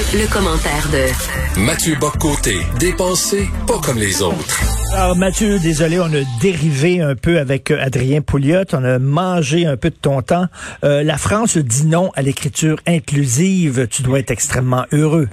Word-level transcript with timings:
Le, 0.00 0.32
commentaire 0.32 0.88
de 0.90 1.60
Mathieu 1.60 1.94
Boccoté, 2.00 2.56
dépensé 2.78 3.46
pas 3.66 3.78
comme 3.84 3.98
les 3.98 4.22
autres. 4.22 4.58
Alors 4.94 5.14
Mathieu, 5.14 5.58
désolé, 5.58 6.00
on 6.00 6.04
a 6.04 6.22
dérivé 6.40 7.02
un 7.02 7.14
peu 7.14 7.38
avec 7.38 7.70
euh, 7.70 7.78
Adrien 7.78 8.22
Pouliot, 8.22 8.64
on 8.72 8.82
a 8.82 8.98
mangé 8.98 9.66
un 9.66 9.76
peu 9.76 9.90
de 9.90 9.94
ton 9.94 10.22
temps. 10.22 10.46
Euh, 10.84 11.02
la 11.02 11.18
France 11.18 11.58
dit 11.58 11.84
non 11.84 12.10
à 12.14 12.22
l'écriture 12.22 12.78
inclusive, 12.86 13.88
tu 13.90 14.00
dois 14.00 14.20
être 14.20 14.30
extrêmement 14.30 14.86
heureux. 14.90 15.28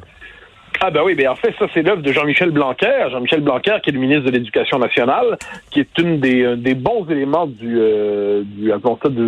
Ah 0.80 0.92
ben 0.92 1.02
oui, 1.04 1.16
ben 1.16 1.30
en 1.30 1.36
fait, 1.36 1.54
ça 1.58 1.66
c'est 1.74 1.82
l'œuvre 1.82 2.04
de 2.04 2.12
Jean-Michel 2.12 2.52
Blanquer. 2.52 3.08
Jean-Michel 3.10 3.42
Blanquer, 3.42 3.78
qui 3.84 3.90
est 3.90 3.94
le 3.94 4.00
ministre 4.00 4.26
de 4.26 4.32
l'Éducation 4.32 4.78
nationale, 4.78 5.38
qui 5.72 5.80
est 5.80 5.98
une 5.98 6.20
des, 6.20 6.44
euh, 6.44 6.56
des 6.56 6.76
bons 6.76 7.06
éléments 7.10 7.48
du, 7.48 7.78
euh, 7.80 8.44
du, 8.46 8.72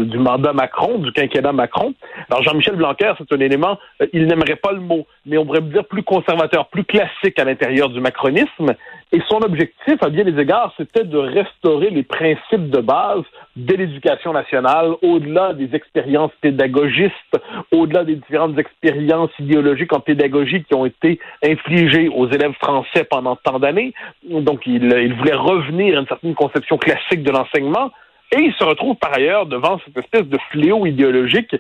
du, 0.06 0.18
mandat 0.20 0.54
Macron, 0.54 1.00
du 1.00 1.12
quinquennat 1.12 1.52
Macron. 1.52 1.94
Alors 2.30 2.44
Jean-Michel 2.44 2.76
Blanquer, 2.76 3.14
c'est 3.18 3.34
un 3.34 3.40
élément, 3.40 3.80
euh, 4.02 4.08
il 4.14 4.28
n'aimerait 4.28 4.58
pas 4.58 4.72
le 4.74 4.80
mot, 4.80 5.08
mais 5.26 5.38
on 5.38 5.46
pourrait 5.46 5.62
dire 5.62 5.86
plus 5.86 6.04
conservateur, 6.04 6.68
plus 6.68 6.84
classique 6.84 7.40
à 7.40 7.46
l'intérieur 7.46 7.90
du 7.90 8.00
macronisme. 8.00 8.76
Et 9.12 9.22
son 9.28 9.38
objectif, 9.38 9.96
à 10.02 10.10
bien 10.10 10.24
des 10.24 10.40
égards, 10.40 10.72
c'était 10.78 11.04
de 11.04 11.18
restaurer 11.18 11.90
les 11.90 12.04
principes 12.04 12.70
de 12.70 12.80
base 12.80 13.24
de 13.56 13.76
l'éducation 13.76 14.34
nationale, 14.34 14.92
au-delà 15.02 15.54
des 15.54 15.74
expériences 15.74 16.32
pédagogistes, 16.42 17.40
au-delà 17.72 18.04
des 18.04 18.16
différentes 18.16 18.60
expériences 18.60 19.32
idéologiques 19.40 19.94
en 19.94 20.00
pédagogie 20.00 20.64
qui 20.64 20.76
ont 20.76 20.86
été 20.86 21.20
infligées 21.44 22.08
aux 22.10 22.30
élèves 22.30 22.54
français 22.62 23.04
pendant 23.04 23.36
tant 23.36 23.58
d'années. 23.58 23.94
Donc, 24.30 24.68
il, 24.68 24.84
il 24.84 25.14
voulait 25.16 25.34
revenir 25.34 25.98
à 25.98 26.02
une 26.02 26.08
certaine 26.08 26.36
conception 26.36 26.78
classique 26.78 27.24
de 27.24 27.32
l'enseignement. 27.32 27.92
Et 28.32 28.42
il 28.44 28.54
se 28.54 28.64
retrouve 28.64 28.96
par 28.98 29.16
ailleurs 29.16 29.48
devant 29.48 29.80
cette 29.84 29.98
espèce 29.98 30.28
de 30.28 30.38
fléau 30.52 30.86
idéologique 30.86 31.56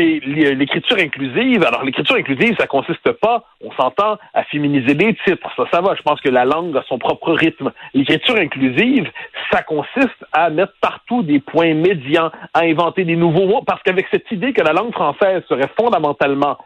l'écriture 0.00 0.96
inclusive. 0.98 1.64
Alors 1.64 1.84
l'écriture 1.84 2.16
inclusive, 2.16 2.56
ça 2.58 2.66
consiste 2.66 3.12
pas, 3.12 3.44
on 3.60 3.72
s'entend, 3.72 4.18
à 4.34 4.44
féminiser 4.44 4.94
les 4.94 5.14
titres. 5.26 5.48
Ça, 5.56 5.64
ça 5.72 5.80
va. 5.80 5.94
Je 5.94 6.02
pense 6.02 6.20
que 6.20 6.30
la 6.30 6.44
langue 6.44 6.76
a 6.76 6.82
son 6.88 6.98
propre 6.98 7.32
rythme. 7.32 7.72
L'écriture 7.94 8.36
inclusive, 8.36 9.10
ça 9.50 9.62
consiste 9.62 10.24
à 10.32 10.50
mettre 10.50 10.74
partout 10.80 11.22
des 11.22 11.40
points 11.40 11.74
médians, 11.74 12.30
à 12.54 12.60
inventer 12.60 13.04
des 13.04 13.16
nouveaux 13.16 13.46
mots, 13.46 13.62
parce 13.66 13.82
qu'avec 13.82 14.06
cette 14.10 14.30
idée 14.30 14.52
que 14.52 14.62
la 14.62 14.72
langue 14.72 14.92
française 14.92 15.42
serait 15.48 15.70
fondamentalement 15.78 16.58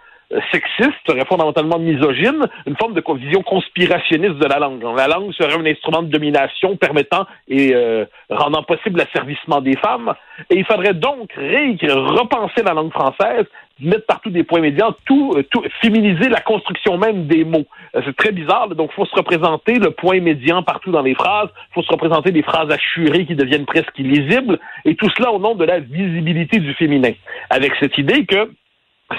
sexiste, 0.50 0.96
serait 1.06 1.24
fondamentalement 1.24 1.78
misogyne, 1.78 2.46
une 2.66 2.77
forme 2.77 2.94
de 2.94 3.02
vision 3.19 3.42
conspirationniste 3.42 4.38
de 4.38 4.46
la 4.46 4.58
langue. 4.58 4.83
La 4.96 5.06
langue 5.06 5.33
serait 5.33 5.55
un 5.55 5.66
instrument 5.66 6.02
de 6.02 6.08
domination 6.08 6.77
permettant 6.77 7.27
et 7.48 7.74
euh, 7.74 8.05
rendant 8.30 8.62
possible 8.62 8.98
l'asservissement 8.98 9.60
des 9.60 9.77
femmes. 9.77 10.14
Et 10.50 10.56
il 10.56 10.64
faudrait 10.64 10.94
donc 10.94 11.33
réécrire, 11.36 11.96
repenser 11.96 12.62
la 12.64 12.74
langue 12.74 12.92
française, 12.92 13.46
mettre 13.80 14.06
partout 14.06 14.30
des 14.30 14.42
points 14.42 14.60
médians, 14.60 14.94
tout, 15.05 15.34
euh, 15.36 15.44
tout 15.50 15.62
féminiser 15.80 16.28
la 16.28 16.40
construction 16.40 16.98
même 16.98 17.27
des 17.27 17.44
mots. 17.44 17.66
C'est 17.94 18.16
très 18.16 18.33
bizarre, 18.33 18.68
donc 18.68 18.92
faut 18.92 19.06
se 19.06 19.14
représenter 19.14 19.74
le 19.74 19.90
point 19.90 20.20
médian 20.20 20.62
partout 20.62 20.90
dans 20.90 21.02
les 21.02 21.14
phrases, 21.14 21.48
faut 21.72 21.83
se 21.83 21.92
représenter 21.92 22.33
des 22.33 22.42
phrases 22.42 22.70
assurées 22.70 23.27
qui 23.27 23.34
deviennent 23.34 23.66
presque 23.66 23.98
illisibles, 23.98 24.58
et 24.84 24.96
tout 24.96 25.08
cela 25.16 25.30
au 25.30 25.38
nom 25.38 25.55
de 25.55 25.64
la 25.64 25.78
visibilité 25.78 26.58
du 26.58 26.74
féminin. 26.74 27.12
Avec 27.50 27.72
cette 27.80 27.96
idée 27.98 28.27
que 28.27 28.50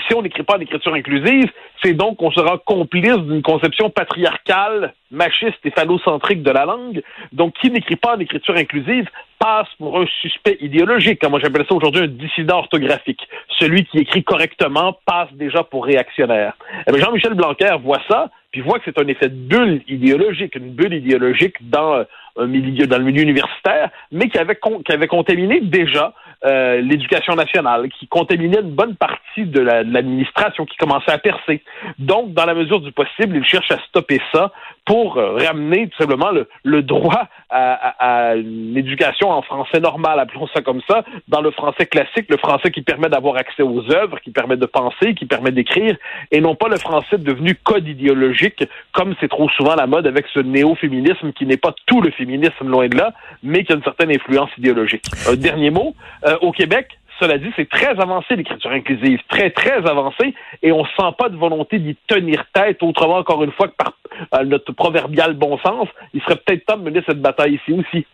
si 0.07 0.16
on 0.16 0.21
n'écrit 0.21 0.43
pas 0.43 0.57
en 0.57 0.59
écriture 0.59 0.93
inclusive, 0.93 1.49
c'est 1.81 1.93
donc 1.93 2.17
qu'on 2.17 2.31
sera 2.31 2.57
complice 2.57 3.17
d'une 3.17 3.41
conception 3.41 3.89
patriarcale, 3.89 4.93
machiste 5.11 5.59
et 5.63 5.71
phallocentrique 5.71 6.43
de 6.43 6.52
la 6.52 6.66
langue. 6.66 7.02
Donc, 7.31 7.53
qui 7.61 7.71
n'écrit 7.71 7.95
pas 7.95 8.15
en 8.15 8.19
écriture 8.19 8.55
inclusive 8.58 9.08
passe 9.39 9.67
pour 9.77 9.99
un 9.99 10.05
suspect 10.21 10.58
idéologique. 10.61 11.23
Moi, 11.30 11.39
j'appelle 11.41 11.65
ça 11.69 11.75
aujourd'hui 11.75 12.03
un 12.03 12.08
dissident 12.08 12.58
orthographique. 12.58 13.21
Celui 13.59 13.85
qui 13.85 13.99
écrit 13.99 14.23
correctement 14.23 14.97
passe 15.05 15.31
déjà 15.33 15.63
pour 15.63 15.85
réactionnaire. 15.85 16.53
Eh 16.88 16.99
Jean-Michel 16.99 17.35
Blanquer 17.35 17.75
voit 17.81 18.02
ça, 18.09 18.31
puis 18.52 18.61
voit 18.61 18.80
que 18.80 18.85
c'est 18.85 18.99
un 18.99 19.08
effet 19.08 19.30
de 19.30 19.35
bulle 19.35 19.81
idéologique, 19.88 20.55
une 20.55 20.71
bulle 20.71 20.93
idéologique 20.93 21.55
dans 21.69 22.03
euh, 22.39 22.47
milieu, 22.47 22.85
le 22.85 23.03
milieu 23.03 23.21
universitaire, 23.21 23.92
mais 24.11 24.30
qui 24.30 24.37
avait, 24.37 24.58
qui 24.86 24.92
avait 24.92 25.08
contaminé 25.08 25.59
déjà 25.61 26.14
euh, 26.45 26.81
l'éducation 26.81 27.36
nationale, 27.36 27.89
qui 27.89 28.08
contaminait 28.08 28.61
une 28.61 28.71
bonne 28.71 28.95
partie 28.95 29.45
de 29.45 29.59
l'administration 29.59 30.65
qui 30.65 30.77
commençait 30.77 31.11
à 31.11 31.17
percer. 31.17 31.64
Donc, 31.98 32.33
dans 32.33 32.45
la 32.45 32.53
mesure 32.53 32.80
du 32.80 32.92
possible, 32.92 33.37
il 33.37 33.45
cherche 33.45 33.71
à 33.71 33.80
stopper 33.87 34.21
ça 34.31 34.52
pour 34.87 35.17
euh, 35.17 35.36
ramener 35.36 35.89
tout 35.89 35.98
simplement 35.98 36.31
le, 36.64 36.81
droit 36.81 37.27
à, 37.49 38.36
une 38.36 38.77
éducation 38.77 39.30
en 39.30 39.42
français 39.42 39.81
normal, 39.81 40.20
appelons 40.20 40.48
ça 40.53 40.61
comme 40.61 40.81
ça, 40.89 41.03
dans 41.27 41.42
le 41.42 41.52
français 41.52 41.86
classique, 41.86 42.27
le 42.30 42.37
français 42.37 42.71
qui 42.71 42.81
permet 42.81 43.09
d'avoir 43.09 43.36
accès 43.36 43.64
aux 43.64 43.92
œuvres, 43.92 44.20
qui 44.21 44.31
permet 44.31 44.55
de 44.55 44.65
penser, 44.65 45.14
qui 45.14 45.26
permet 45.26 45.52
d'écrire, 45.52 45.95
et 46.31 46.39
non 46.39 46.55
pas 46.55 46.70
le 46.70 46.77
français 46.77 47.17
devenu 47.17 47.55
code 47.55 47.87
idéologique, 47.87 48.64
comme 48.93 49.14
c'est 49.20 49.27
trop 49.27 49.49
souvent 49.49 49.76
la 49.76 49.87
mode 49.87 50.08
avec 50.08 50.26
ce 50.33 50.39
néo-féminisme 50.39 51.33
qui 51.33 51.45
n'est 51.45 51.58
pas 51.58 51.76
tout 51.86 52.02
le 52.02 52.11
féminisme, 52.11 52.70
loin 52.70 52.87
de 52.87 52.97
là, 52.97 53.14
mais 53.43 53.65
qui 53.65 53.73
a 53.73 53.76
une 53.76 53.83
certaine 53.83 54.11
influence 54.11 54.49
idéologique. 54.58 55.03
Un 55.30 55.36
dernier 55.36 55.70
mot, 55.70 55.95
euh, 56.26 56.37
au 56.42 56.53
Québec, 56.53 56.97
cela 57.20 57.38
dit, 57.38 57.52
c'est 57.55 57.70
très 57.70 58.00
avancé 58.00 58.36
l'écriture 58.36 58.72
inclusive, 58.72 59.20
très 59.30 59.50
très 59.50 59.78
avancé, 59.78 60.33
et 60.61 60.72
on 60.72 60.86
sent 60.86 61.14
pas 61.17 61.30
de 61.30 61.38
volonté 61.38 61.80
d'y 61.80 61.95
tenir 62.08 62.45
tête 62.54 62.82
autrement 62.83 63.17
encore 63.17 63.44
une 63.44 63.52
fois 63.52 63.67
que 63.67 63.76
par 63.78 63.94
euh, 64.36 64.44
notre 64.44 64.72
proverbial 64.73 65.33
bon 65.33 65.58
sens. 65.60 65.88
Il 66.14 66.22
serait 66.22 66.38
peut-être 66.38 66.66
temps 66.66 66.77
de 66.77 66.83
mener 66.83 67.02
cette 67.08 67.22
bataille 67.22 67.56
ici 67.56 67.73
aussi. 67.73 68.06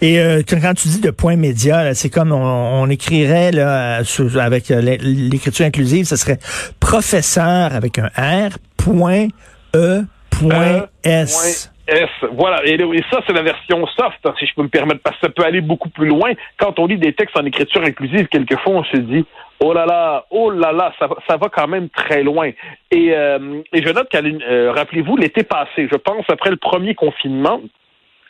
Et 0.00 0.20
euh, 0.20 0.42
quand 0.48 0.74
tu 0.74 0.88
dis 0.88 1.00
de 1.00 1.10
point 1.10 1.36
média, 1.36 1.92
c'est 1.94 2.10
comme 2.10 2.32
on, 2.32 2.88
écrirait 2.88 3.50
là, 3.50 4.02
avec 4.40 4.70
euh, 4.70 4.80
l'écriture 4.80 5.66
inclusive, 5.66 6.06
ce 6.06 6.16
serait 6.16 6.38
professeur 6.78 7.74
avec 7.74 7.98
un 7.98 8.08
R, 8.16 8.58
point 8.76 9.26
E, 9.74 10.02
point 10.30 10.86
S. 11.02 11.72
S. 11.88 12.08
Voilà. 12.32 12.64
Et, 12.64 12.78
ça, 13.10 13.20
c'est 13.26 13.32
la 13.32 13.42
version 13.42 13.86
soft, 13.86 14.18
hein, 14.24 14.34
si 14.38 14.46
je 14.46 14.54
peux 14.54 14.62
me 14.62 14.68
permettre, 14.68 15.00
parce 15.02 15.16
que 15.16 15.26
ça 15.26 15.32
peut 15.32 15.44
aller 15.44 15.60
beaucoup 15.60 15.88
plus 15.88 16.06
loin. 16.06 16.32
Quand 16.58 16.78
on 16.78 16.86
lit 16.86 16.98
des 16.98 17.12
textes 17.12 17.38
en 17.38 17.44
écriture 17.44 17.82
inclusive, 17.82 18.26
quelquefois, 18.28 18.72
on 18.72 18.84
se 18.84 18.96
dit, 18.96 19.24
oh 19.60 19.72
là 19.72 19.86
là, 19.86 20.26
oh 20.30 20.50
là 20.50 20.72
là, 20.72 20.92
ça, 20.98 21.08
ça 21.28 21.36
va 21.36 21.48
quand 21.48 21.68
même 21.68 21.88
très 21.90 22.22
loin. 22.22 22.50
Et, 22.90 23.14
euh, 23.14 23.62
et 23.72 23.82
je 23.82 23.92
note 23.92 24.08
qu'à 24.08 24.20
euh, 24.20 24.72
rappelez-vous, 24.72 25.16
l'été 25.16 25.42
passé, 25.42 25.88
je 25.90 25.96
pense, 25.96 26.24
après 26.28 26.50
le 26.50 26.56
premier 26.56 26.94
confinement, 26.94 27.60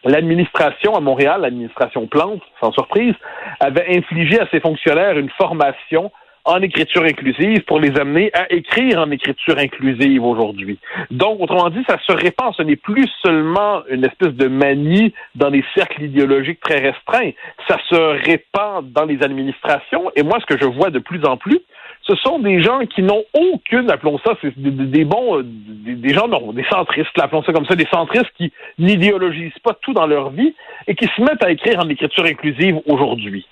l'administration 0.05 0.94
à 0.94 1.00
Montréal, 1.00 1.41
l'administration 1.43 2.06
Plante, 2.06 2.43
sans 2.61 2.73
surprise, 2.73 3.15
avait 3.61 3.97
infligé 3.97 4.41
à 4.41 4.47
ses 4.50 4.61
fonctionnaires 4.61 5.19
une 5.19 5.31
formation 5.31 6.12
en 6.46 6.62
écriture 6.62 7.02
inclusive 7.02 7.62
pour 7.64 7.80
les 7.80 7.98
amener 7.98 8.30
à 8.32 8.50
écrire 8.52 9.00
en 9.00 9.10
écriture 9.10 9.58
inclusive 9.58 10.24
aujourd'hui. 10.24 10.78
Donc, 11.10 11.40
autrement 11.40 11.70
dit, 11.70 11.82
ça 11.88 11.98
se 12.06 12.12
répand. 12.12 12.54
Ce 12.54 12.62
n'est 12.62 12.76
plus 12.76 13.08
seulement 13.22 13.82
une 13.90 14.04
espèce 14.04 14.32
de 14.32 14.46
manie 14.46 15.12
dans 15.34 15.50
les 15.50 15.64
cercles 15.74 16.04
idéologiques 16.04 16.60
très 16.60 16.78
restreints. 16.78 17.32
Ça 17.68 17.78
se 17.88 18.26
répand 18.26 18.90
dans 18.92 19.04
les 19.04 19.22
administrations. 19.22 20.10
Et 20.14 20.22
moi, 20.22 20.38
ce 20.40 20.46
que 20.46 20.58
je 20.58 20.66
vois 20.66 20.90
de 20.90 21.00
plus 21.00 21.24
en 21.24 21.36
plus, 21.36 21.60
ce 22.02 22.14
sont 22.16 22.38
des 22.38 22.62
gens 22.62 22.80
qui 22.86 23.02
n'ont 23.02 23.24
aucune, 23.34 23.90
appelons 23.90 24.18
ça, 24.24 24.34
c'est 24.40 24.56
des, 24.56 25.04
bons, 25.04 25.42
des, 25.42 26.14
gens, 26.14 26.28
non, 26.28 26.52
des 26.52 26.64
centristes, 26.70 27.10
appelons 27.20 27.42
ça 27.42 27.52
comme 27.52 27.66
ça, 27.66 27.74
des 27.74 27.88
centristes 27.92 28.30
qui 28.36 28.52
n'idéologisent 28.78 29.58
pas 29.64 29.74
tout 29.82 29.92
dans 29.92 30.06
leur 30.06 30.30
vie 30.30 30.54
et 30.86 30.94
qui 30.94 31.06
se 31.06 31.20
mettent 31.20 31.42
à 31.42 31.50
écrire 31.50 31.80
en 31.80 31.88
écriture 31.88 32.24
inclusive 32.24 32.76
aujourd'hui. 32.86 33.44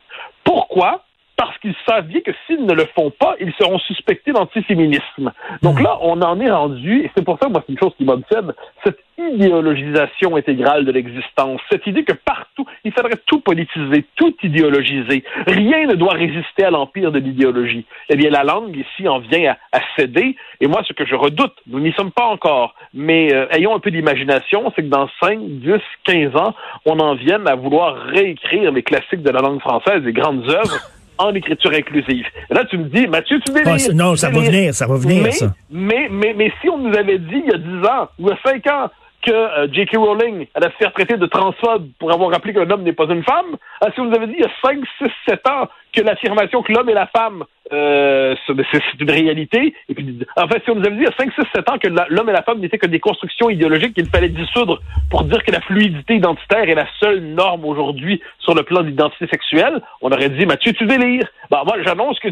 Pourquoi? 0.44 1.03
Parce 1.36 1.56
qu'ils 1.58 1.74
savent 1.86 2.06
bien 2.06 2.20
que 2.20 2.30
s'ils 2.46 2.64
ne 2.64 2.74
le 2.74 2.86
font 2.94 3.10
pas, 3.10 3.36
ils 3.40 3.52
seront 3.54 3.78
suspectés 3.78 4.32
d'antiséminisme. 4.32 5.32
Donc 5.62 5.80
là, 5.80 5.98
on 6.00 6.20
en 6.22 6.40
est 6.40 6.50
rendu, 6.50 7.02
et 7.04 7.10
c'est 7.16 7.24
pour 7.24 7.38
ça, 7.40 7.48
moi, 7.48 7.62
c'est 7.66 7.72
une 7.72 7.78
chose 7.78 7.92
qui 7.96 8.04
m'obsède, 8.04 8.54
cette 8.84 8.98
idéologisation 9.16 10.36
intégrale 10.36 10.84
de 10.84 10.92
l'existence, 10.92 11.60
cette 11.70 11.86
idée 11.86 12.04
que 12.04 12.12
partout, 12.12 12.66
il 12.84 12.92
faudrait 12.92 13.18
tout 13.26 13.40
politiser, 13.40 14.04
tout 14.16 14.34
idéologiser. 14.42 15.24
Rien 15.46 15.86
ne 15.86 15.94
doit 15.94 16.14
résister 16.14 16.64
à 16.64 16.70
l'empire 16.70 17.12
de 17.12 17.18
l'idéologie. 17.18 17.86
Eh 18.10 18.16
bien, 18.16 18.30
la 18.30 18.42
langue, 18.42 18.76
ici, 18.76 19.08
en 19.08 19.20
vient 19.20 19.54
à, 19.72 19.80
céder, 19.96 20.36
et 20.60 20.66
moi, 20.66 20.82
ce 20.86 20.92
que 20.92 21.06
je 21.06 21.14
redoute, 21.14 21.54
nous 21.66 21.80
n'y 21.80 21.92
sommes 21.92 22.10
pas 22.10 22.24
encore, 22.24 22.74
mais 22.92 23.32
euh, 23.32 23.46
ayons 23.50 23.74
un 23.74 23.80
peu 23.80 23.90
d'imagination, 23.90 24.72
c'est 24.74 24.82
que 24.82 24.88
dans 24.88 25.08
5, 25.22 25.38
10, 25.40 25.72
15 26.04 26.36
ans, 26.36 26.54
on 26.84 26.98
en 26.98 27.14
vienne 27.14 27.46
à 27.46 27.54
vouloir 27.54 27.96
réécrire 27.96 28.72
les 28.72 28.82
classiques 28.82 29.22
de 29.22 29.30
la 29.30 29.40
langue 29.40 29.60
française, 29.60 30.02
les 30.02 30.12
grandes 30.12 30.48
œuvres, 30.48 30.80
en 31.18 31.34
écriture 31.34 31.72
inclusive. 31.72 32.26
là, 32.50 32.64
tu 32.64 32.78
me 32.78 32.84
dis, 32.84 33.06
Mathieu, 33.06 33.40
tu 33.44 33.52
délires. 33.52 33.94
Non, 33.94 34.16
ça 34.16 34.30
va 34.30 34.40
venir, 34.40 34.74
ça 34.74 34.86
va 34.86 34.96
venir, 34.96 35.22
mais, 35.22 35.30
ça. 35.30 35.54
Mais, 35.70 36.08
mais, 36.10 36.34
mais 36.34 36.52
si 36.60 36.68
on 36.68 36.78
nous 36.78 36.96
avait 36.96 37.18
dit 37.18 37.42
il 37.44 37.50
y 37.50 37.54
a 37.54 37.58
10 37.58 37.86
ans 37.86 38.08
ou 38.18 38.28
il 38.28 38.30
y 38.30 38.32
a 38.32 38.38
5 38.44 38.66
ans 38.68 38.90
que 39.24 39.32
euh, 39.32 39.68
J.K. 39.72 39.96
Rowling 39.96 40.46
allait 40.54 40.70
se 40.70 40.76
faire 40.76 40.92
traiter 40.92 41.16
de 41.16 41.26
transphobe 41.26 41.88
pour 41.98 42.12
avoir 42.12 42.30
rappelé 42.30 42.52
qu'un 42.52 42.70
homme 42.70 42.82
n'est 42.82 42.92
pas 42.92 43.06
une 43.06 43.24
femme, 43.24 43.56
ah, 43.80 43.88
si 43.94 44.00
on 44.00 44.06
nous 44.06 44.14
avait 44.14 44.26
dit 44.26 44.34
il 44.36 44.42
y 44.42 44.44
a 44.44 44.50
5, 44.62 44.78
6, 44.98 45.08
7 45.28 45.48
ans 45.48 45.68
que 45.92 46.02
l'affirmation 46.02 46.62
que 46.62 46.72
l'homme 46.72 46.90
et 46.90 46.94
la 46.94 47.06
femme 47.06 47.44
euh, 47.72 48.34
c'est 48.46 49.00
une 49.00 49.10
réalité. 49.10 49.74
Et 49.88 49.94
puis, 49.94 50.18
en 50.36 50.48
fait, 50.48 50.62
si 50.64 50.70
on 50.70 50.76
nous 50.76 50.86
avait 50.86 50.96
dit 50.96 51.02
il 51.02 51.04
y 51.04 51.06
a 51.06 51.16
5, 51.16 51.32
6, 51.32 51.42
7 51.54 51.70
ans 51.70 51.78
que 51.78 51.88
l'homme 51.88 52.28
et 52.28 52.32
la 52.32 52.42
femme 52.42 52.60
n'étaient 52.60 52.78
que 52.78 52.86
des 52.86 53.00
constructions 53.00 53.48
idéologiques 53.48 53.94
qu'il 53.94 54.08
fallait 54.08 54.28
dissoudre 54.28 54.80
pour 55.10 55.24
dire 55.24 55.42
que 55.42 55.50
la 55.50 55.60
fluidité 55.60 56.16
identitaire 56.16 56.68
est 56.68 56.74
la 56.74 56.86
seule 57.00 57.20
norme 57.20 57.64
aujourd'hui 57.64 58.20
sur 58.38 58.54
le 58.54 58.62
plan 58.62 58.82
de 58.82 58.88
l'identité 58.88 59.26
sexuelle, 59.28 59.80
on 60.02 60.10
aurait 60.10 60.28
dit 60.28 60.46
Mathieu, 60.46 60.72
tu 60.72 60.86
délires. 60.86 61.28
Bah, 61.50 61.62
moi, 61.64 61.76
j'annonce 61.82 62.18
que 62.20 62.28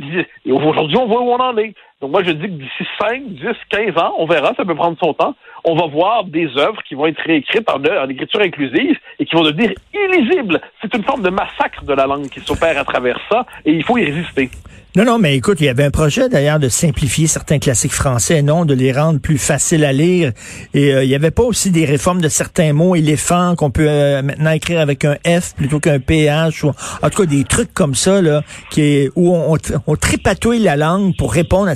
aujourd'hui, 0.51 0.97
on 0.97 1.07
voit 1.07 1.23
où 1.23 1.31
on 1.31 1.41
en 1.41 1.57
est. 1.59 1.75
Donc 2.03 2.11
moi, 2.11 2.25
je 2.25 2.33
dis 2.33 2.43
que 2.43 2.47
d'ici 2.47 2.85
5, 3.01 3.23
10, 3.29 3.43
15 3.71 3.97
ans, 3.97 4.15
on 4.19 4.27
verra, 4.27 4.53
ça 4.57 4.65
peut 4.65 4.75
prendre 4.75 4.99
son 5.01 5.15
temps, 5.15 5.37
on 5.63 5.77
va 5.77 5.87
voir 5.87 6.25
des 6.25 6.49
œuvres 6.59 6.83
qui 6.83 6.97
vont 6.97 7.07
être 7.07 7.23
réécrites 7.25 7.71
en, 7.71 7.81
en 7.81 8.09
écriture 8.09 8.41
inclusive 8.41 8.99
et 9.21 9.25
qui 9.25 9.37
vont 9.37 9.45
devenir 9.45 9.73
illisibles. 9.95 10.61
C'est 10.83 10.93
une 10.97 11.05
forme 11.05 11.23
de 11.23 11.31
massacre 11.31 11.85
de 11.85 11.93
la 11.93 12.09
langue 12.09 12.29
qui 12.29 12.41
s'opère 12.41 12.77
à 12.77 12.85
travers 12.85 13.21
ça 13.31 13.47
et 13.65 13.71
il 13.71 13.85
faut 13.85 13.99
y 13.99 14.05
résister. 14.05 14.51
Non, 14.95 15.07
non, 15.07 15.19
mais 15.19 15.35
écoute, 15.37 15.59
il 15.63 15.65
y 15.65 15.69
avait 15.71 15.85
un 15.85 15.91
projet 15.91 16.29
d'ailleurs 16.29 16.59
de 16.59 16.69
simplifier 16.69 17.27
certains 17.27 17.59
classiques 17.59 17.95
français, 17.95 18.43
non, 18.43 18.67
de 18.67 18.75
les 18.75 18.93
rendre 18.93 19.21
plus 19.21 19.39
faciles 19.39 19.87
à 19.87 19.93
lire. 19.95 20.33
Et 20.75 20.93
euh, 20.93 21.03
il 21.03 21.09
y 21.09 21.15
avait 21.15 21.31
pas 21.31 21.45
aussi 21.45 21.71
des 21.71 21.87
réformes 21.87 22.21
de 22.21 22.29
certains 22.29 22.75
mots 22.75 22.95
éléphants 22.95 23.57
qu'on 23.57 23.71
peut 23.71 23.89
euh, 23.89 24.21
maintenant 24.21 24.51
écrire 24.51 24.81
avec 24.81 25.07
un 25.07 25.17
F 25.27 25.55
plutôt 25.55 25.81
qu'un 25.81 25.99
PH, 25.99 26.65
ou 26.65 26.73
en 27.03 27.09
tout 27.09 27.23
cas 27.23 27.27
des 27.27 27.45
trucs 27.45 27.73
comme 27.73 27.95
ça 27.95 28.21
là, 28.21 28.43
qui 28.71 28.83
est, 28.83 29.11
où 29.17 29.35
on, 29.35 29.57
on, 29.87 29.97
tripatouille 29.97 30.59
la 30.59 30.77
langue 30.77 31.17
pour 31.17 31.33
répondre 31.33 31.69
à 31.69 31.75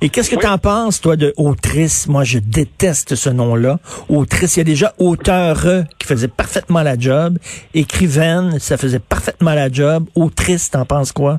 Et 0.00 0.08
qu'est-ce 0.08 0.30
que 0.30 0.36
tu 0.36 0.46
en 0.46 0.58
penses, 0.58 1.00
toi, 1.00 1.16
de 1.16 1.32
autrice? 1.36 2.06
Moi, 2.06 2.24
je 2.24 2.38
déteste 2.38 3.14
ce 3.14 3.30
nom-là. 3.30 3.78
Autrice, 4.08 4.56
il 4.56 4.60
y 4.60 4.62
a 4.62 4.64
déjà 4.64 4.94
auteur 4.98 5.64
qui 5.98 6.06
faisait 6.06 6.28
parfaitement 6.28 6.82
la 6.82 6.98
job, 6.98 7.38
écrivaine, 7.74 8.58
ça 8.58 8.76
faisait 8.76 8.98
parfaitement 8.98 9.54
la 9.54 9.70
job. 9.70 10.06
Autrice, 10.14 10.70
t'en 10.70 10.84
penses 10.84 11.12
quoi? 11.12 11.38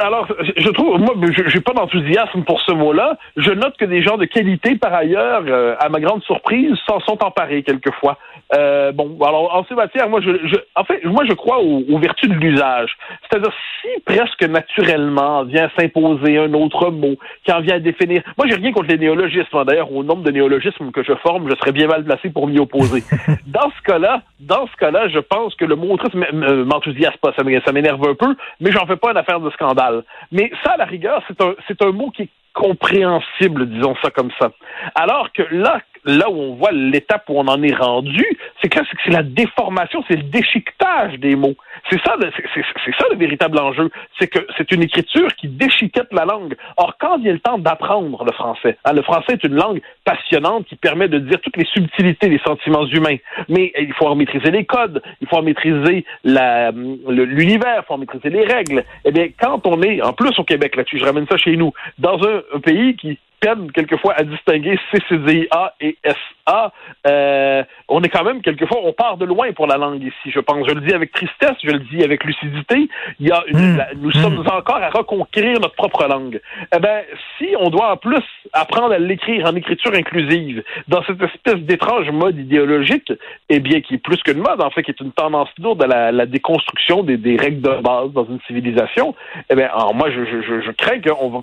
Alors, 0.00 0.26
je 0.56 0.68
trouve, 0.70 0.98
moi, 0.98 1.14
je 1.20 1.54
n'ai 1.54 1.60
pas 1.60 1.72
d'enthousiasme 1.72 2.42
pour 2.44 2.60
ce 2.62 2.72
mot-là. 2.72 3.16
Je 3.36 3.50
note 3.50 3.76
que 3.76 3.84
des 3.84 4.02
gens 4.02 4.16
de 4.16 4.24
qualité, 4.24 4.76
par 4.76 4.94
ailleurs, 4.94 5.42
euh, 5.46 5.74
à 5.78 5.88
ma 5.88 6.00
grande 6.00 6.22
surprise, 6.24 6.72
s'en 6.86 7.00
sont 7.00 7.22
emparés 7.22 7.62
quelquefois. 7.62 8.18
Euh, 8.54 8.92
bon, 8.92 9.18
alors 9.20 9.54
en 9.54 9.64
ces 9.64 9.74
matières, 9.74 10.08
moi, 10.08 10.20
je, 10.20 10.30
je, 10.46 10.56
en 10.74 10.84
fait, 10.84 11.04
moi, 11.04 11.24
je 11.28 11.34
crois 11.34 11.60
aux, 11.60 11.98
vertus 11.98 12.30
de 12.30 12.34
l'usage. 12.34 12.96
C'est-à-dire, 13.22 13.52
si 13.80 14.00
presque 14.04 14.42
naturellement 14.42 15.44
vient 15.44 15.70
s'imposer 15.78 16.38
un 16.38 16.52
autre 16.54 16.90
mot 16.90 17.16
qui 17.44 17.52
en 17.52 17.60
vient 17.60 17.76
à 17.76 17.80
définir. 17.80 18.22
Moi, 18.36 18.46
j'ai 18.48 18.56
rien 18.56 18.72
contre 18.72 18.88
les 18.88 18.98
néologismes. 18.98 19.56
Hein. 19.56 19.64
D'ailleurs, 19.66 19.92
au 19.92 20.02
nombre 20.02 20.22
de 20.22 20.30
néologismes 20.30 20.90
que 20.90 21.02
je 21.02 21.12
forme, 21.22 21.48
je 21.50 21.56
serais 21.56 21.72
bien 21.72 21.86
mal 21.86 22.04
placé 22.04 22.30
pour 22.30 22.48
m'y 22.48 22.58
opposer. 22.58 23.02
dans 23.46 23.70
ce 23.76 23.82
cas-là, 23.84 24.22
dans 24.40 24.66
ce 24.66 24.76
cas-là, 24.76 25.08
je 25.08 25.18
pense 25.18 25.54
que 25.54 25.64
le 25.64 25.76
mot 25.76 25.92
autrice 25.92 26.14
m'enthousiasme 26.32 27.18
pas. 27.20 27.32
Ça 27.36 27.72
m'énerve 27.72 28.02
un 28.08 28.14
peu, 28.14 28.34
mais 28.60 28.72
j'en 28.72 28.86
fais 28.86 28.96
pas 28.96 29.10
une 29.10 29.17
affaire 29.18 29.40
de 29.40 29.50
scandale. 29.50 30.04
Mais 30.32 30.50
ça, 30.64 30.72
à 30.72 30.76
la 30.76 30.84
rigueur, 30.84 31.22
c'est 31.28 31.40
un, 31.42 31.54
c'est 31.66 31.82
un 31.82 31.92
mot 31.92 32.10
qui 32.10 32.22
est 32.22 32.30
compréhensible, 32.54 33.68
disons 33.68 33.94
ça 34.02 34.10
comme 34.10 34.30
ça. 34.38 34.50
Alors 34.94 35.32
que 35.32 35.42
là, 35.50 35.80
là 36.08 36.30
où 36.30 36.36
on 36.36 36.54
voit 36.54 36.72
l'étape 36.72 37.28
où 37.28 37.38
on 37.38 37.46
en 37.46 37.62
est 37.62 37.74
rendu, 37.74 38.24
c'est 38.62 38.68
que 38.68 38.80
c'est 39.04 39.12
la 39.12 39.22
déformation, 39.22 40.02
c'est 40.08 40.16
le 40.16 40.22
déchiquetage 40.22 41.18
des 41.18 41.36
mots. 41.36 41.54
C'est 41.90 42.00
ça, 42.02 42.16
c'est 42.54 42.94
ça 42.98 43.06
le 43.10 43.16
véritable 43.16 43.58
enjeu. 43.58 43.90
C'est 44.18 44.26
que 44.26 44.38
c'est 44.56 44.72
une 44.72 44.82
écriture 44.82 45.28
qui 45.36 45.48
déchiquette 45.48 46.12
la 46.12 46.24
langue. 46.24 46.56
Or, 46.76 46.96
quand 46.98 47.18
vient 47.18 47.32
le 47.32 47.38
temps 47.38 47.58
d'apprendre 47.58 48.24
le 48.24 48.32
français, 48.32 48.76
hein, 48.84 48.92
le 48.94 49.02
français 49.02 49.34
est 49.34 49.44
une 49.44 49.54
langue 49.54 49.80
passionnante 50.04 50.66
qui 50.66 50.76
permet 50.76 51.08
de 51.08 51.18
dire 51.18 51.40
toutes 51.40 51.56
les 51.56 51.66
subtilités 51.66 52.28
des 52.28 52.40
sentiments 52.44 52.86
humains. 52.86 53.16
Mais 53.48 53.72
il 53.78 53.92
faut 53.94 54.06
en 54.06 54.16
maîtriser 54.16 54.50
les 54.50 54.64
codes, 54.64 55.02
il 55.20 55.28
faut 55.28 55.36
en 55.36 55.42
maîtriser 55.42 56.04
l'univers, 56.24 57.82
il 57.82 57.86
faut 57.86 57.94
en 57.94 57.98
maîtriser 57.98 58.30
les 58.30 58.44
règles. 58.44 58.84
Eh 59.04 59.12
bien, 59.12 59.28
quand 59.38 59.66
on 59.66 59.82
est, 59.82 60.02
en 60.02 60.14
plus 60.14 60.38
au 60.38 60.44
Québec 60.44 60.74
là-dessus, 60.76 60.98
je 60.98 61.04
ramène 61.04 61.26
ça 61.30 61.36
chez 61.36 61.56
nous, 61.56 61.72
dans 61.98 62.18
un 62.24 62.60
pays 62.60 62.96
qui 62.96 63.18
peine 63.40 63.70
quelquefois 63.72 64.14
à 64.16 64.24
distinguer 64.24 64.78
CCDA 64.92 65.74
et 65.80 65.96
SA. 66.04 66.72
Euh, 67.06 67.62
on 67.88 68.02
est 68.02 68.08
quand 68.08 68.24
même 68.24 68.42
quelquefois, 68.42 68.78
on 68.82 68.92
part 68.92 69.16
de 69.16 69.24
loin 69.24 69.52
pour 69.52 69.66
la 69.66 69.76
langue 69.76 70.02
ici, 70.02 70.30
je 70.30 70.40
pense. 70.40 70.66
Je 70.66 70.74
le 70.74 70.80
dis 70.80 70.94
avec 70.94 71.12
tristesse, 71.12 71.56
je 71.62 71.70
le 71.70 71.80
dis 71.80 72.02
avec 72.02 72.24
lucidité. 72.24 72.88
Il 73.20 73.28
y 73.28 73.30
a 73.30 73.44
hmm. 73.50 73.78
nous 73.96 74.12
sommes 74.12 74.42
hmm. 74.42 74.48
encore 74.50 74.76
à 74.82 74.90
reconquérir 74.90 75.60
notre 75.60 75.74
propre 75.74 76.06
langue. 76.06 76.40
Eh 76.74 76.78
ben, 76.78 77.02
si 77.36 77.48
on 77.58 77.70
doit 77.70 77.92
en 77.92 77.96
plus 77.96 78.24
apprendre 78.52 78.92
à 78.92 78.98
l'écrire 78.98 79.46
en 79.46 79.54
écriture 79.54 79.92
inclusive 79.94 80.62
dans 80.88 81.02
cette 81.04 81.22
espèce 81.22 81.60
d'étrange 81.60 82.10
mode 82.10 82.38
idéologique, 82.38 83.12
eh 83.48 83.60
bien, 83.60 83.80
qui 83.80 83.94
est 83.94 83.98
plus 83.98 84.22
qu'une 84.22 84.38
mode, 84.38 84.60
en 84.60 84.70
fait, 84.70 84.82
qui 84.82 84.90
est 84.90 85.00
une 85.00 85.12
tendance 85.12 85.48
lourde 85.58 85.82
à 85.82 86.12
la, 86.12 86.26
déconstruction 86.26 87.02
des, 87.02 87.36
règles 87.36 87.60
de 87.60 87.82
base 87.82 88.12
dans 88.12 88.24
une 88.24 88.40
civilisation, 88.46 89.14
eh 89.50 89.54
bien, 89.54 89.70
moi, 89.94 90.10
je, 90.10 90.24
je, 90.24 90.60
je, 90.60 90.70
crains 90.72 91.00
qu'on 91.00 91.30
va 91.30 91.40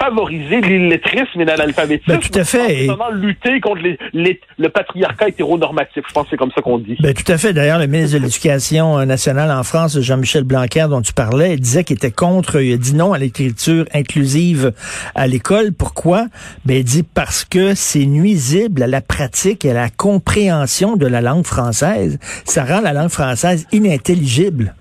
favoriser 0.00 0.60
l'illettrisme 0.60 1.31
mais 1.36 1.44
dans 1.44 1.56
l'alphabétisme. 1.56 2.12
Ben, 2.12 2.20
tout 2.20 2.38
à 2.38 2.44
fait. 2.44 2.88
lutter 3.12 3.60
contre 3.60 3.82
les, 4.12 4.40
le 4.58 4.68
patriarcat 4.68 5.28
hétéronormatif. 5.28 6.04
Je 6.06 6.12
pense 6.12 6.24
que 6.24 6.30
c'est 6.30 6.36
comme 6.36 6.52
ça 6.54 6.62
qu'on 6.62 6.78
dit. 6.78 6.96
Ben, 7.00 7.14
tout 7.14 7.30
à 7.30 7.38
fait. 7.38 7.52
D'ailleurs, 7.52 7.78
le 7.78 7.86
ministre 7.86 8.18
de 8.18 8.22
l'Éducation 8.22 8.98
euh, 8.98 9.04
nationale 9.04 9.50
en 9.50 9.62
France, 9.62 10.00
Jean-Michel 10.00 10.44
Blanquer, 10.44 10.86
dont 10.88 11.02
tu 11.02 11.12
parlais, 11.12 11.54
il 11.54 11.60
disait 11.60 11.84
qu'il 11.84 11.96
était 11.96 12.10
contre, 12.10 12.60
il 12.60 12.74
a 12.74 12.76
dit 12.76 12.94
non 12.94 13.12
à 13.12 13.18
l'écriture 13.18 13.84
inclusive 13.94 14.72
à 15.14 15.26
l'école. 15.26 15.72
Pourquoi? 15.72 16.26
Ben, 16.64 16.78
il 16.78 16.84
dit 16.84 17.02
parce 17.02 17.44
que 17.44 17.74
c'est 17.74 18.06
nuisible 18.06 18.82
à 18.82 18.86
la 18.86 19.00
pratique 19.00 19.64
et 19.64 19.70
à 19.70 19.74
la 19.74 19.88
compréhension 19.90 20.96
de 20.96 21.06
la 21.06 21.20
langue 21.20 21.44
française. 21.44 22.18
Ça 22.44 22.64
rend 22.64 22.80
la 22.80 22.92
langue 22.92 23.10
française 23.10 23.66
inintelligible. 23.72 24.74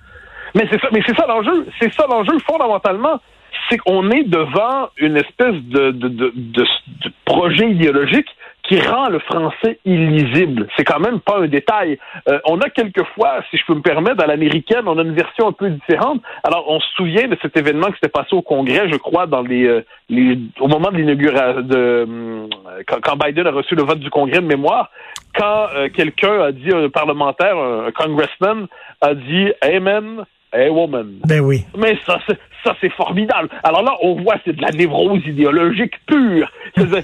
Mais 0.56 0.68
c'est 0.70 0.80
ça, 0.82 0.88
mais 0.92 1.02
c'est 1.06 1.16
ça 1.16 1.26
l'enjeu. 1.28 1.66
C'est 1.80 1.94
ça 1.94 2.06
l'enjeu 2.10 2.38
fondamentalement 2.46 3.20
c'est 3.72 3.78
qu'on 3.78 4.12
est 4.12 4.24
devant 4.24 4.90
une 4.98 5.16
espèce 5.16 5.56
de, 5.56 5.94
projet 7.26 7.72
idéologique 7.72 8.28
qui 8.64 8.80
rend 8.80 9.10
le 9.10 9.20
français 9.20 9.80
illisible. 9.86 10.68
C'est 10.78 10.84
quand 10.84 11.00
même 11.00 11.20
pas 11.20 11.40
un 11.40 11.48
détail. 11.48 11.98
Euh, 12.30 12.40
on 12.46 12.60
a 12.60 12.70
quelquefois, 12.70 13.44
si 13.50 13.58
je 13.58 13.66
peux 13.66 13.74
me 13.74 13.82
permettre, 13.82 14.24
à 14.24 14.28
l'américaine, 14.28 14.84
on 14.86 15.00
a 15.00 15.02
une 15.02 15.16
version 15.16 15.48
un 15.48 15.52
peu 15.52 15.70
différente. 15.70 16.22
Alors, 16.44 16.66
on 16.70 16.80
se 16.80 16.88
souvient 16.96 17.28
de 17.28 17.38
cet 17.42 17.58
événement 17.58 17.88
qui 17.88 17.94
s'était 17.94 18.10
passé 18.10 18.36
au 18.36 18.42
Congrès, 18.42 18.88
je 18.90 18.98
crois, 18.98 19.26
dans 19.26 19.42
les, 19.42 19.66
euh, 19.66 19.84
au 20.60 20.68
moment 20.68 20.92
de 20.92 20.98
l'inauguration, 20.98 21.62
de 21.62 21.76
euh, 21.78 22.48
quand, 22.86 23.18
Biden 23.18 23.48
a 23.48 23.52
reçu 23.52 23.76
le 23.76 23.84
vote 23.84 24.00
du 24.00 24.10
Congrès 24.10 24.42
de 24.42 24.46
mémoire, 24.46 24.92
quand 25.34 25.68
quelqu'un 25.96 26.42
a 26.42 26.52
dit, 26.52 26.70
un 26.74 26.90
parlementaire, 26.90 27.58
un 27.58 27.92
congressman, 27.92 28.68
a 29.00 29.16
dit 29.16 29.52
Amen, 29.62 30.26
a 30.54 30.70
woman. 30.70 31.20
Ben 31.26 31.42
oui. 31.42 31.66
Mais 31.78 31.98
ça, 32.06 32.20
ça 32.64 32.76
c'est 32.82 32.92
formidable. 32.92 33.50
Alors 33.64 33.84
là, 33.84 33.96
on 34.02 34.16
voit, 34.16 34.36
c'est 34.46 34.56
de 34.56 34.62
la 34.62 34.72
névrose 34.72 35.26
idéologique 35.26 35.94
pure. 36.06 36.52
Euh, 36.78 37.02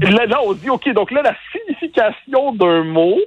là, 0.00 0.26
là, 0.26 0.38
on 0.44 0.52
dit, 0.52 0.70
OK, 0.70 0.88
donc 0.92 1.10
là, 1.10 1.22
la 1.22 1.34
signification 1.52 2.52
d'un 2.52 2.84
mot, 2.84 3.18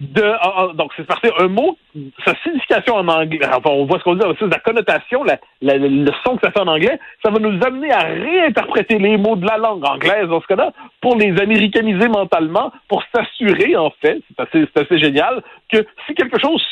de, 0.00 0.74
donc 0.74 0.92
c'est 0.96 1.06
parce 1.06 1.20
que 1.20 1.42
un 1.42 1.48
mot, 1.48 1.78
sa 2.24 2.34
signification 2.42 2.96
en 2.96 3.08
anglais, 3.08 3.40
enfin 3.46 3.70
on 3.70 3.84
voit 3.86 3.98
ce 3.98 4.04
qu'on 4.04 4.14
dit, 4.14 4.24
la 4.40 4.58
connotation, 4.58 5.24
le 5.62 6.10
son 6.24 6.36
que 6.36 6.46
ça 6.46 6.52
fait 6.52 6.60
en 6.60 6.68
anglais, 6.68 6.98
ça 7.24 7.30
va 7.30 7.38
nous 7.38 7.58
amener 7.64 7.90
à 7.92 8.04
réinterpréter 8.04 8.98
les 8.98 9.16
mots 9.16 9.36
de 9.36 9.46
la 9.46 9.56
langue 9.56 9.84
anglaise 9.84 10.28
dans 10.28 10.40
ce 10.40 10.46
cas-là 10.46 10.72
pour 11.00 11.16
les 11.16 11.38
américaniser 11.40 12.08
mentalement, 12.08 12.72
pour 12.88 13.02
s'assurer 13.14 13.76
en 13.76 13.90
fait, 14.00 14.20
c'est 14.28 14.42
assez, 14.42 14.66
assez 14.74 14.98
génial, 14.98 15.42
que 15.70 15.84
si 16.06 16.14
quelque 16.14 16.40
chose, 16.40 16.64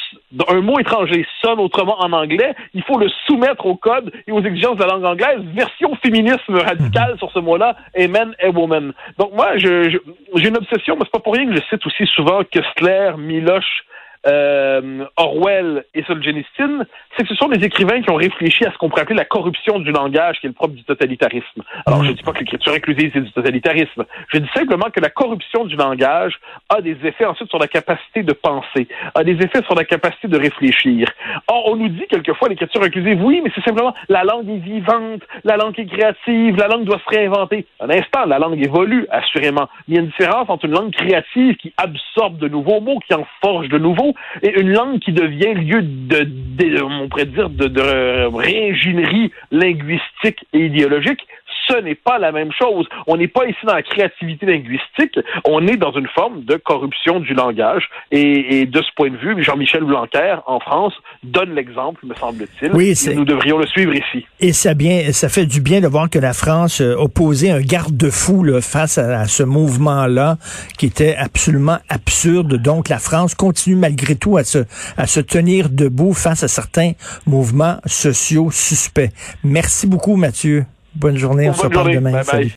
un 0.49 0.61
mot 0.61 0.79
étranger 0.79 1.27
sonne 1.41 1.61
autrement 1.61 2.01
en 2.01 2.13
anglais, 2.13 2.55
il 2.75 2.83
faut 2.83 2.99
le 2.99 3.09
soumettre 3.27 3.67
au 3.67 3.77
code 3.77 4.11
et 4.27 4.33
aux 4.33 4.43
exigences 4.43 4.77
de 4.77 4.85
la 4.85 4.95
langue 4.95 5.05
anglaise, 5.05 5.41
version 5.55 5.95
féminisme 5.97 6.57
radical 6.57 7.17
sur 7.19 7.31
ce 7.33 7.39
mot-là, 7.39 7.77
amen 7.97 8.35
et 8.41 8.49
woman. 8.49 8.93
Donc 9.19 9.33
moi, 9.35 9.57
j'ai 9.57 10.01
une 10.35 10.57
obsession, 10.57 10.97
mais 10.97 11.05
c'est 11.05 11.13
pas 11.13 11.21
pour 11.21 11.35
rien 11.35 11.47
que 11.47 11.55
je 11.55 11.61
cite 11.71 11.87
aussi 11.87 12.07
souvent 12.07 12.43
Kessler, 12.45 13.13
Miloche, 13.19 13.85
euh, 14.27 15.05
Orwell 15.17 15.85
et 15.95 16.03
Solzhenitsyn, 16.05 16.85
c'est 17.17 17.23
que 17.23 17.29
ce 17.29 17.35
sont 17.37 17.49
des 17.49 17.65
écrivains 17.65 18.03
qui 18.03 18.11
ont 18.11 18.17
réfléchi 18.17 18.65
à 18.65 18.73
ce 18.73 18.79
qu'on 18.79 18.89
pourrait 18.89 19.03
appeler 19.03 19.17
la 19.17 19.25
corruption 19.25 19.79
du 19.79 19.91
langage, 19.93 20.41
qui 20.41 20.47
est 20.47 20.51
le 20.51 20.55
propre 20.55 20.75
du 20.75 20.85
totalitarisme. 20.85 21.63
Alors, 21.87 22.03
je 22.05 22.11
ne 22.11 22.15
dis 22.15 22.23
pas 22.23 22.33
que 22.33 22.41
l'écriture 22.41 22.73
inclusive, 22.73 23.11
c'est 23.15 23.21
du 23.21 23.33
totalitarisme. 23.33 24.05
Je 24.33 24.39
dis 24.39 24.49
simplement 24.55 24.91
que 24.93 25.01
la 25.01 25.11
corruption 25.11 25.65
du 25.65 25.77
langage 25.77 26.35
a 26.69 26.81
des 26.81 26.97
effets 27.05 27.25
ensuite 27.25 27.49
sur 27.49 27.59
la 27.59 27.69
capacité 27.69 28.23
de 28.23 28.33
penser, 28.33 28.89
a 29.15 29.23
des 29.25 29.33
effets 29.33 29.63
sur 29.65 29.75
la 29.75 29.85
capacité 29.85 30.29
de 30.29 30.39
réfléchir. 30.39 31.09
Or, 31.49 31.71
on 31.73 31.77
nous 31.77 31.89
dit 31.89 32.05
quelquefois 32.09 32.49
l'écriture 32.49 32.83
inclusive, 32.83 33.23
oui, 33.23 33.41
mais 33.43 33.51
c'est 33.55 33.65
simplement 33.65 33.95
la 34.09 34.25
langue 34.25 34.49
est 34.49 34.59
vivante, 34.59 35.23
la 35.45 35.57
langue 35.57 35.79
est 35.79 35.87
créative, 35.87 36.57
la 36.57 36.69
langue 36.69 36.85
doit 36.85 37.01
se 37.05 37.17
réinventer. 37.17 37.67
Un 37.81 37.91
instant, 37.91 38.27
la 38.27 38.39
langue 38.39 38.63
évolue, 38.63 39.07
assurément. 39.11 39.69
il 39.89 39.95
y 39.95 39.99
a 39.99 40.01
une 40.01 40.09
différence 40.09 40.49
entre 40.49 40.65
une 40.65 40.73
langue 40.73 40.93
créative 40.93 41.57
qui 41.57 41.73
absorbe 41.77 42.39
de 42.39 42.49
nouveaux 42.49 42.81
mots, 42.81 42.99
qui 43.07 43.15
en 43.15 43.27
forge 43.41 43.69
de 43.69 43.79
nouveaux, 43.79 44.15
et 44.43 44.61
une 44.61 44.73
langue 44.73 44.99
qui 45.01 45.13
devient 45.13 45.55
lieu 45.55 45.83
de, 45.83 46.25
de 46.25 46.83
on 46.83 47.09
pourrait 47.09 47.27
dire, 47.27 47.51
de, 47.51 47.69
de 47.69 48.27
réingénierie 48.37 49.31
linguistique 49.51 50.47
et 50.53 50.67
idéologique 50.67 51.27
ce 51.69 51.81
n'est 51.81 51.95
pas 51.95 52.19
la 52.19 52.33
même 52.33 52.53
chose. 52.53 52.87
On 53.07 53.17
n'est 53.17 53.29
pas 53.29 53.47
ici 53.47 53.59
dans 53.65 53.75
la 53.75 53.83
créativité 53.83 54.47
linguistique, 54.47 55.19
on 55.45 55.67
est 55.67 55.77
dans 55.77 55.93
une 55.93 56.09
forme 56.09 56.45
de 56.45 56.57
corruption 56.57 57.21
du 57.21 57.35
langage. 57.35 57.89
Et, 58.11 58.67
de 58.67 58.83
ce 58.83 58.89
point 58.97 59.11
de 59.11 59.17
vue, 59.17 59.43
Jean-Michel 59.43 59.85
Blanquer, 59.85 60.37
en 60.47 60.61
France, 60.61 60.95
donne 61.23 61.55
l'exemple, 61.55 62.05
me 62.07 62.15
semble-t-il. 62.15 62.73
Oui, 62.73 62.95
nous 63.15 63.25
devrions 63.25 63.59
le 63.59 63.67
suivre 63.67 63.95
ici. 63.95 64.27
Et 64.41 64.53
ça, 64.53 64.75
bien, 64.75 65.13
ça 65.13 65.29
fait 65.29 65.47
du 65.47 65.61
bien 65.61 65.81
de 65.81 65.87
voir 65.87 66.11
que 66.11 66.19
la 66.19 66.33
France 66.33 66.81
euh, 66.81 66.95
opposait 66.97 67.51
un 67.51 67.61
garde-fou 67.61 68.45
face 68.61 68.99
à, 68.99 69.27
ce 69.27 69.43
mouvement-là 69.43 70.37
qui 70.79 70.87
était 70.87 71.17
absolument 71.17 71.79
absurde. 71.89 72.57
Donc, 72.57 72.89
la 72.89 72.99
France 72.99 73.35
continue 73.35 73.77
malgré 73.77 74.17
tout 74.17 74.37
à 74.37 74.45
se, 74.45 74.65
à 74.97 75.07
se 75.07 75.21
tenir 75.21 75.69
debout 75.71 76.13
face 76.13 76.43
à 76.43 76.49
certains 76.49 76.93
mouvements 77.27 77.77
sociaux 77.87 78.51
suspects. 78.51 79.11
Merci 79.45 79.87
beaucoup, 79.87 80.17
Mathieu. 80.17 80.65
Bonne 80.97 81.17
journée, 81.17 81.49
on 81.51 81.55
se 81.55 81.63
reparle 81.63 81.93
demain. 81.93 82.13
Bye 82.13 82.21
bye. 82.21 82.25
Salut. 82.25 82.53